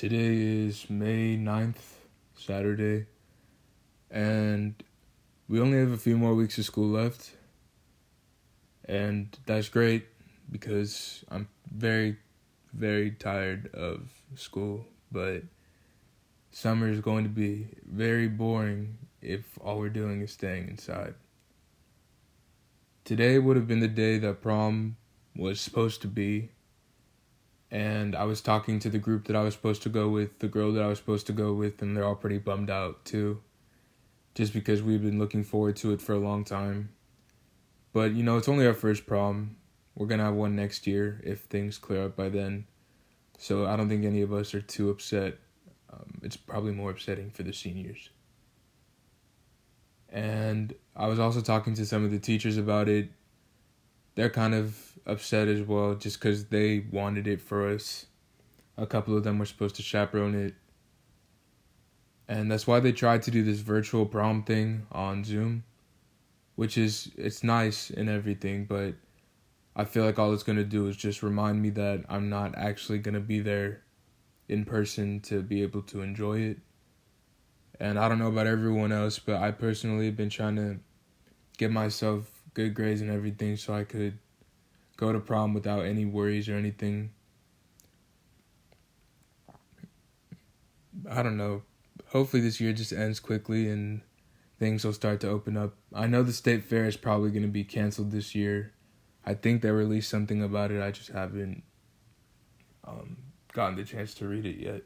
Today 0.00 0.64
is 0.64 0.88
May 0.88 1.36
9th, 1.36 1.98
Saturday, 2.34 3.04
and 4.10 4.82
we 5.46 5.60
only 5.60 5.76
have 5.76 5.92
a 5.92 5.98
few 5.98 6.16
more 6.16 6.34
weeks 6.34 6.56
of 6.56 6.64
school 6.64 6.88
left. 6.88 7.32
And 8.86 9.36
that's 9.44 9.68
great 9.68 10.06
because 10.50 11.22
I'm 11.28 11.48
very, 11.70 12.16
very 12.72 13.10
tired 13.10 13.74
of 13.74 14.08
school, 14.36 14.86
but 15.12 15.42
summer 16.50 16.88
is 16.88 17.00
going 17.00 17.24
to 17.24 17.28
be 17.28 17.66
very 17.84 18.26
boring 18.26 18.96
if 19.20 19.58
all 19.60 19.80
we're 19.80 19.90
doing 19.90 20.22
is 20.22 20.32
staying 20.32 20.68
inside. 20.68 21.12
Today 23.04 23.38
would 23.38 23.56
have 23.56 23.68
been 23.68 23.80
the 23.80 23.86
day 23.86 24.16
that 24.16 24.40
prom 24.40 24.96
was 25.36 25.60
supposed 25.60 26.00
to 26.00 26.08
be 26.08 26.52
and 27.70 28.16
I 28.16 28.24
was 28.24 28.40
talking 28.40 28.78
to 28.80 28.90
the 28.90 28.98
group 28.98 29.26
that 29.26 29.36
I 29.36 29.42
was 29.42 29.54
supposed 29.54 29.82
to 29.82 29.88
go 29.88 30.08
with, 30.08 30.38
the 30.40 30.48
girl 30.48 30.72
that 30.72 30.82
I 30.82 30.88
was 30.88 30.98
supposed 30.98 31.26
to 31.28 31.32
go 31.32 31.52
with, 31.52 31.80
and 31.82 31.96
they're 31.96 32.04
all 32.04 32.16
pretty 32.16 32.38
bummed 32.38 32.70
out 32.70 33.04
too. 33.04 33.40
Just 34.34 34.52
because 34.52 34.82
we've 34.82 35.02
been 35.02 35.18
looking 35.18 35.44
forward 35.44 35.76
to 35.76 35.92
it 35.92 36.02
for 36.02 36.14
a 36.14 36.18
long 36.18 36.44
time. 36.44 36.90
But 37.92 38.12
you 38.12 38.22
know, 38.22 38.36
it's 38.36 38.48
only 38.48 38.66
our 38.66 38.74
first 38.74 39.06
prom. 39.06 39.56
We're 39.94 40.06
gonna 40.06 40.24
have 40.24 40.34
one 40.34 40.56
next 40.56 40.86
year 40.86 41.20
if 41.24 41.40
things 41.42 41.78
clear 41.78 42.06
up 42.06 42.16
by 42.16 42.28
then. 42.28 42.66
So 43.38 43.66
I 43.66 43.76
don't 43.76 43.88
think 43.88 44.04
any 44.04 44.22
of 44.22 44.32
us 44.32 44.54
are 44.54 44.60
too 44.60 44.90
upset. 44.90 45.38
Um, 45.92 46.20
it's 46.22 46.36
probably 46.36 46.72
more 46.72 46.90
upsetting 46.90 47.30
for 47.30 47.42
the 47.42 47.52
seniors. 47.52 48.10
And 50.08 50.74
I 50.96 51.06
was 51.06 51.18
also 51.18 51.40
talking 51.40 51.74
to 51.74 51.86
some 51.86 52.04
of 52.04 52.10
the 52.10 52.18
teachers 52.18 52.56
about 52.56 52.88
it. 52.88 53.10
They're 54.14 54.30
kind 54.30 54.54
of 54.54 54.98
upset 55.06 55.48
as 55.48 55.62
well 55.62 55.94
just 55.94 56.18
because 56.18 56.46
they 56.46 56.80
wanted 56.90 57.26
it 57.26 57.40
for 57.40 57.68
us. 57.68 58.06
A 58.76 58.86
couple 58.86 59.16
of 59.16 59.24
them 59.24 59.38
were 59.38 59.46
supposed 59.46 59.76
to 59.76 59.82
chaperone 59.82 60.34
it. 60.34 60.54
And 62.28 62.50
that's 62.50 62.66
why 62.66 62.80
they 62.80 62.92
tried 62.92 63.22
to 63.22 63.30
do 63.30 63.42
this 63.42 63.60
virtual 63.60 64.06
prom 64.06 64.44
thing 64.44 64.86
on 64.92 65.24
Zoom, 65.24 65.64
which 66.54 66.78
is 66.78 67.10
it's 67.16 67.42
nice 67.42 67.90
and 67.90 68.08
everything, 68.08 68.66
but 68.66 68.94
I 69.74 69.84
feel 69.84 70.04
like 70.04 70.18
all 70.18 70.32
it's 70.32 70.42
going 70.42 70.58
to 70.58 70.64
do 70.64 70.86
is 70.88 70.96
just 70.96 71.22
remind 71.22 71.62
me 71.62 71.70
that 71.70 72.04
I'm 72.08 72.28
not 72.28 72.56
actually 72.56 72.98
going 72.98 73.14
to 73.14 73.20
be 73.20 73.40
there 73.40 73.82
in 74.48 74.64
person 74.64 75.20
to 75.20 75.42
be 75.42 75.62
able 75.62 75.82
to 75.82 76.02
enjoy 76.02 76.40
it. 76.40 76.58
And 77.78 77.98
I 77.98 78.08
don't 78.08 78.18
know 78.18 78.28
about 78.28 78.46
everyone 78.46 78.92
else, 78.92 79.18
but 79.18 79.36
I 79.36 79.52
personally 79.52 80.06
have 80.06 80.16
been 80.16 80.28
trying 80.28 80.56
to 80.56 80.78
get 81.56 81.70
myself 81.70 82.39
good 82.60 82.74
grades 82.74 83.00
and 83.00 83.10
everything 83.10 83.56
so 83.56 83.72
I 83.72 83.84
could 83.84 84.18
go 84.96 85.12
to 85.12 85.20
prom 85.20 85.54
without 85.54 85.86
any 85.86 86.04
worries 86.04 86.48
or 86.48 86.56
anything. 86.56 87.12
I 91.10 91.22
don't 91.22 91.38
know. 91.38 91.62
Hopefully 92.08 92.42
this 92.42 92.60
year 92.60 92.72
just 92.72 92.92
ends 92.92 93.18
quickly 93.18 93.68
and 93.68 94.02
things 94.58 94.84
will 94.84 94.92
start 94.92 95.20
to 95.20 95.28
open 95.28 95.56
up. 95.56 95.74
I 95.94 96.06
know 96.06 96.22
the 96.22 96.32
state 96.32 96.64
fair 96.64 96.86
is 96.86 96.96
probably 96.96 97.30
going 97.30 97.42
to 97.42 97.48
be 97.48 97.64
canceled 97.64 98.10
this 98.10 98.34
year. 98.34 98.72
I 99.24 99.34
think 99.34 99.62
they 99.62 99.70
released 99.70 100.10
something 100.10 100.42
about 100.42 100.70
it. 100.70 100.82
I 100.82 100.90
just 100.90 101.10
haven't 101.10 101.62
um, 102.84 103.16
gotten 103.52 103.76
the 103.76 103.84
chance 103.84 104.12
to 104.14 104.28
read 104.28 104.44
it 104.44 104.56
yet. 104.56 104.82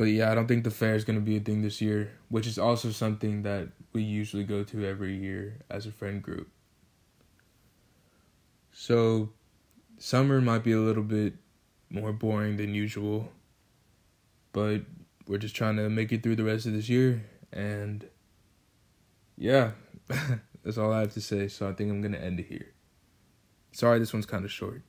But 0.00 0.08
yeah, 0.08 0.32
I 0.32 0.34
don't 0.34 0.46
think 0.46 0.64
the 0.64 0.70
fair 0.70 0.94
is 0.94 1.04
going 1.04 1.18
to 1.18 1.22
be 1.22 1.36
a 1.36 1.40
thing 1.40 1.60
this 1.60 1.82
year, 1.82 2.12
which 2.30 2.46
is 2.46 2.58
also 2.58 2.90
something 2.90 3.42
that 3.42 3.68
we 3.92 4.00
usually 4.00 4.44
go 4.44 4.64
to 4.64 4.86
every 4.86 5.14
year 5.14 5.58
as 5.68 5.84
a 5.84 5.92
friend 5.92 6.22
group. 6.22 6.48
So, 8.72 9.28
summer 9.98 10.40
might 10.40 10.64
be 10.64 10.72
a 10.72 10.80
little 10.80 11.02
bit 11.02 11.34
more 11.90 12.14
boring 12.14 12.56
than 12.56 12.72
usual, 12.74 13.30
but 14.54 14.84
we're 15.26 15.36
just 15.36 15.54
trying 15.54 15.76
to 15.76 15.90
make 15.90 16.12
it 16.12 16.22
through 16.22 16.36
the 16.36 16.44
rest 16.44 16.64
of 16.64 16.72
this 16.72 16.88
year. 16.88 17.22
And 17.52 18.08
yeah, 19.36 19.72
that's 20.64 20.78
all 20.78 20.94
I 20.94 21.00
have 21.00 21.12
to 21.12 21.20
say. 21.20 21.46
So, 21.48 21.68
I 21.68 21.74
think 21.74 21.90
I'm 21.90 22.00
going 22.00 22.12
to 22.12 22.24
end 22.24 22.40
it 22.40 22.46
here. 22.46 22.72
Sorry, 23.72 23.98
this 23.98 24.14
one's 24.14 24.24
kind 24.24 24.46
of 24.46 24.50
short. 24.50 24.80